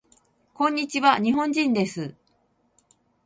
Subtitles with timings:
[0.55, 1.19] こんにちわ。
[1.19, 2.15] 日本人です。